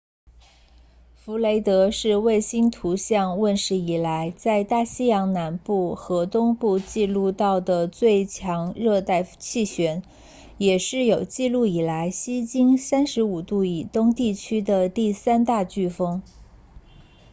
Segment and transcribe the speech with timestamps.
[1.13, 10.01] 弗雷德是卫星图像问世以来在大西洋南部和东部记录到的最强热带气旋
[10.57, 16.23] 也是有记录以来西经 35° 以东地区的第三大飓风